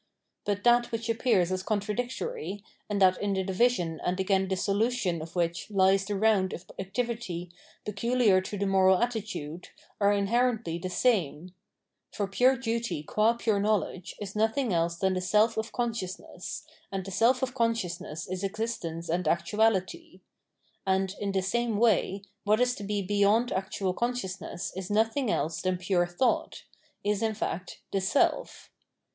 But 0.45 0.63
that 0.63 0.91
which 0.91 1.09
appears 1.09 1.51
as 1.51 1.61
contra 1.61 1.95
dictory, 1.95 2.63
and 2.89 2.99
that 3.03 3.21
in 3.21 3.33
the 3.33 3.43
division 3.43 4.01
and 4.03 4.19
again 4.19 4.47
dissolution 4.47 5.21
of 5.21 5.33
w^Mch 5.33 5.67
lies 5.69 6.05
the 6.05 6.15
round 6.15 6.53
of 6.53 6.65
activity 6.79 7.51
peculiar 7.85 8.41
to 8.41 8.57
the 8.57 8.65
moral 8.65 8.97
attitude, 8.99 9.69
are 9.99 10.11
inherently 10.11 10.79
the 10.79 10.89
same: 10.89 11.53
for 12.11 12.25
pure 12.25 12.57
duty 12.57 13.03
qua 13.03 13.33
pure 13.33 13.59
knowledge 13.59 14.15
is 14.19 14.35
nothing 14.35 14.73
else 14.73 14.97
than 14.97 15.13
the 15.13 15.21
self 15.21 15.55
of 15.55 15.71
consciousness, 15.71 16.65
and 16.91 17.05
the 17.05 17.11
self 17.11 17.43
of 17.43 17.53
consciousness 17.53 18.27
is 18.27 18.43
existence 18.43 19.07
and 19.07 19.27
actuality; 19.27 20.21
and, 20.83 21.13
in 21.19 21.31
the 21.31 21.43
same 21.43 21.77
way, 21.77 22.23
what 22.43 22.59
is 22.59 22.73
to 22.73 22.83
be 22.83 23.03
beyond 23.03 23.51
actual 23.51 23.93
consciousness 23.93 24.73
is 24.75 24.89
nothing 24.89 25.29
else 25.29 25.61
than 25.61 25.77
pure 25.77 26.07
thought, 26.07 26.63
is, 27.03 27.21
in 27.21 27.35
fact, 27.35 27.81
the 27.91 28.01
self. 28.01 28.71